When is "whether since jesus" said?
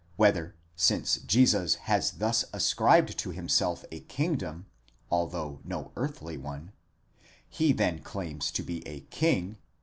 0.17-1.75